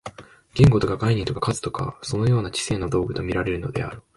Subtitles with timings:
[0.55, 4.03] 言語とか概念とか数とかは、そのような知性の道具と見られるであろう。